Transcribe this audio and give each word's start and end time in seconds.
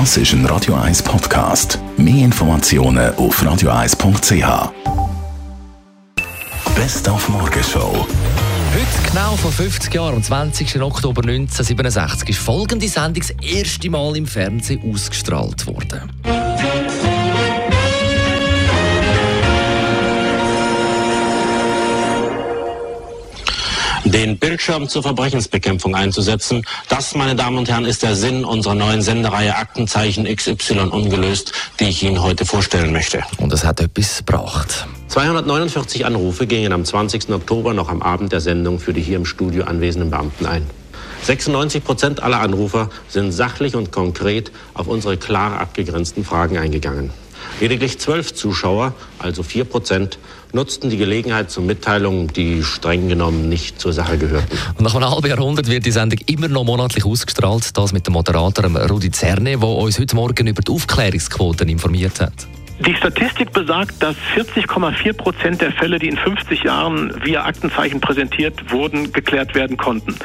Das 0.00 0.16
ist 0.16 0.32
ein 0.32 0.44
Radio 0.46 0.74
1 0.74 1.04
Podcast. 1.04 1.78
Mehr 1.96 2.24
Informationen 2.24 3.14
auf 3.14 3.40
radio1.ch. 3.40 4.72
Best 6.74 7.08
auf 7.08 7.28
Morgenshow. 7.28 8.04
Heute, 8.74 9.08
genau 9.08 9.36
vor 9.36 9.52
50 9.52 9.94
Jahren, 9.94 10.16
am 10.16 10.22
20. 10.24 10.82
Oktober 10.82 11.22
1967, 11.22 12.30
ist 12.30 12.40
folgende 12.40 12.88
Sendung 12.88 13.22
das 13.22 13.30
erste 13.40 13.88
Mal 13.88 14.16
im 14.16 14.26
Fernsehen 14.26 14.82
ausgestrahlt 14.82 15.64
worden. 15.68 16.10
Den 24.14 24.38
Bildschirm 24.38 24.88
zur 24.88 25.02
Verbrechensbekämpfung 25.02 25.96
einzusetzen. 25.96 26.64
Das, 26.88 27.16
meine 27.16 27.34
Damen 27.34 27.58
und 27.58 27.68
Herren, 27.68 27.84
ist 27.84 28.04
der 28.04 28.14
Sinn 28.14 28.44
unserer 28.44 28.76
neuen 28.76 29.02
Sendereihe 29.02 29.56
Aktenzeichen 29.56 30.24
XY 30.24 30.90
ungelöst, 30.90 31.52
die 31.80 31.88
ich 31.88 32.04
Ihnen 32.04 32.22
heute 32.22 32.46
vorstellen 32.46 32.92
möchte. 32.92 33.24
Und 33.38 33.52
es 33.52 33.64
hat 33.64 33.80
etwas 33.80 34.18
gebracht. 34.18 34.86
249 35.08 36.06
Anrufe 36.06 36.46
gingen 36.46 36.72
am 36.72 36.84
20. 36.84 37.30
Oktober 37.30 37.74
noch 37.74 37.88
am 37.88 38.02
Abend 38.02 38.30
der 38.30 38.40
Sendung 38.40 38.78
für 38.78 38.92
die 38.92 39.02
hier 39.02 39.16
im 39.16 39.26
Studio 39.26 39.64
anwesenden 39.64 40.10
Beamten 40.10 40.46
ein. 40.46 40.64
96 41.24 41.82
Prozent 41.82 42.22
aller 42.22 42.38
Anrufer 42.38 42.90
sind 43.08 43.32
sachlich 43.32 43.74
und 43.74 43.90
konkret 43.90 44.52
auf 44.74 44.86
unsere 44.86 45.16
klar 45.16 45.58
abgegrenzten 45.58 46.24
Fragen 46.24 46.56
eingegangen. 46.56 47.10
Lediglich 47.60 47.98
zwölf 47.98 48.34
Zuschauer, 48.34 48.94
also 49.18 49.42
vier 49.42 49.64
Prozent, 49.64 50.18
nutzten 50.52 50.90
die 50.90 50.96
Gelegenheit 50.96 51.50
zu 51.50 51.60
Mitteilungen, 51.60 52.28
die 52.28 52.62
streng 52.62 53.08
genommen 53.08 53.48
nicht 53.48 53.80
zur 53.80 53.92
Sache 53.92 54.18
gehörten. 54.18 54.56
Und 54.78 54.84
nach 54.84 54.94
einem 54.94 55.10
halben 55.10 55.28
Jahrhundert 55.28 55.68
wird 55.68 55.86
die 55.86 55.90
Sendung 55.90 56.20
immer 56.26 56.48
noch 56.48 56.64
monatlich 56.64 57.04
ausgestrahlt. 57.04 57.76
Das 57.76 57.92
mit 57.92 58.06
dem 58.06 58.12
Moderator 58.14 58.64
Rudi 58.88 59.10
Zerne, 59.10 59.58
der 59.58 59.62
uns 59.62 59.98
heute 59.98 60.16
Morgen 60.16 60.46
über 60.46 60.62
die 60.62 60.72
Aufklärungsquoten 60.72 61.68
informiert 61.68 62.20
hat. 62.20 62.46
Die 62.80 62.94
Statistik 62.94 63.52
besagt, 63.52 64.02
dass 64.02 64.16
40,4 64.34 65.12
Prozent 65.12 65.60
der 65.60 65.70
Fälle, 65.70 66.00
die 66.00 66.08
in 66.08 66.16
50 66.16 66.64
Jahren 66.64 67.14
via 67.24 67.44
Aktenzeichen 67.44 68.00
präsentiert 68.00 68.72
wurden, 68.72 69.12
geklärt 69.12 69.54
werden 69.54 69.76
konnten. 69.76 70.16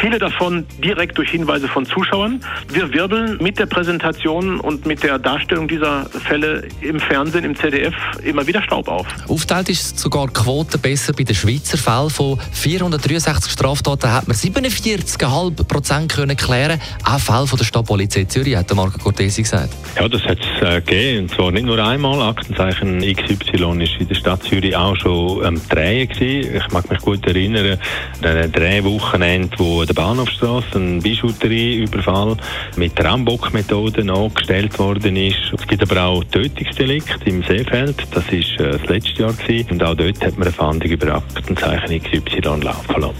Viele 0.00 0.18
davon 0.18 0.64
direkt 0.82 1.18
durch 1.18 1.30
Hinweise 1.30 1.68
von 1.68 1.84
Zuschauern. 1.84 2.42
Wir 2.72 2.90
wirbeln 2.94 3.36
mit 3.42 3.58
der 3.58 3.66
Präsentation 3.66 4.58
und 4.58 4.86
mit 4.86 5.02
der 5.02 5.18
Darstellung 5.18 5.68
dieser 5.68 6.06
Fälle 6.06 6.66
im 6.80 6.98
Fernsehen, 6.98 7.44
im 7.44 7.54
ZDF 7.54 7.94
immer 8.24 8.46
wieder 8.46 8.62
Staub 8.62 8.88
auf. 8.88 9.06
Aufteilt 9.28 9.68
ist 9.68 9.98
sogar 9.98 10.28
die 10.28 10.32
Quote 10.32 10.78
besser 10.78 11.12
bei 11.12 11.24
den 11.24 11.34
Schweizer 11.34 11.76
Fällen. 11.76 12.08
Von 12.08 12.40
463 12.52 13.52
Straftaten 13.52 14.10
hat 14.10 14.26
man 14.26 14.34
47,5 14.34 15.64
Prozent 15.64 16.10
können 16.10 16.34
klären. 16.34 16.80
Auch 17.04 17.20
Fälle 17.20 17.46
von 17.46 17.58
der 17.58 17.66
Stadtpolizei 17.66 18.24
Zürich, 18.24 18.56
hat 18.56 18.74
Marco 18.74 18.98
Cortesi 18.98 19.42
gesagt. 19.42 19.74
Ja, 19.96 20.08
das 20.08 20.22
hat 20.22 20.38
es 20.38 20.66
äh, 20.66 20.80
gegeben. 20.80 21.24
Und 21.24 21.30
zwar 21.32 21.50
nicht 21.50 21.66
nur 21.66 21.78
einmal. 21.78 22.22
Aktenzeichen 22.22 23.00
XY 23.00 23.82
ist 23.82 24.00
in 24.00 24.08
der 24.08 24.14
Stadt 24.14 24.42
Zürich 24.44 24.74
auch 24.74 24.96
schon 24.96 25.44
am 25.44 25.60
Drehen 25.68 26.08
gewesen. 26.08 26.56
Ich 26.56 26.72
mag 26.72 26.90
mich 26.90 27.00
gut 27.00 27.26
erinnern 27.26 27.78
an 28.22 28.36
ein 28.36 28.50
Drehwochenende, 28.50 29.50
wo 29.58 29.84
der 29.90 29.94
Bahnhofstrasse 29.94 30.78
ein 30.78 31.00
Bijouterieüberfall 31.00 32.36
mit 32.76 33.02
Rambock-Methode 33.02 34.04
nachgestellt 34.04 34.78
worden 34.78 35.16
ist. 35.16 35.52
Es 35.58 35.66
gibt 35.66 35.82
aber 35.82 36.04
auch 36.04 36.22
Tötungsdelikt 36.24 37.26
im 37.26 37.42
Seefeld. 37.42 37.96
Das 38.12 38.24
war 38.26 38.32
äh, 38.32 38.78
das 38.78 38.86
letzte 38.86 39.22
Jahr 39.22 39.32
gewesen. 39.32 39.72
Und 39.72 39.82
auch 39.82 39.96
dort 39.96 40.24
hat 40.24 40.38
man 40.38 40.46
eine 40.46 40.52
Fahndung 40.52 40.90
über 40.90 41.16
Aktenzeichen 41.16 42.00
XY 42.02 42.60
laufen 42.62 43.00
lassen. 43.00 43.16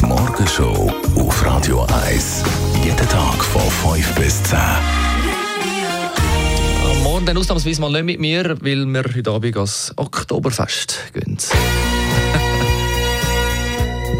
Die 0.00 0.06
Morgenshow 0.06 0.92
auf 1.16 1.44
Radio 1.44 1.84
1. 2.06 2.44
Jeden 2.84 3.08
Tag 3.08 3.44
von 3.44 3.68
5 3.94 4.14
bis 4.14 4.44
10. 4.44 4.58
Morgen 7.02 7.26
dann 7.26 7.36
ausnahmsweise 7.36 7.80
mal 7.80 7.90
nicht 7.90 8.04
mit 8.04 8.20
mir, 8.20 8.56
weil 8.60 8.86
wir 8.86 9.02
heute 9.02 9.28
Abend 9.30 9.56
ans 9.56 9.92
Oktoberfest 9.96 11.10
gehen. 11.12 11.36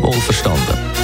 Wohl 0.00 0.12
verstanden. 0.14 1.03